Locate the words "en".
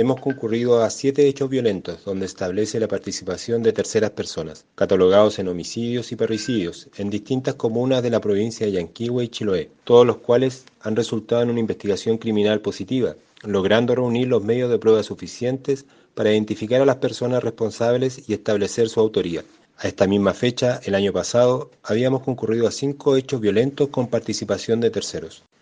5.40-5.48, 6.98-7.10, 11.42-11.50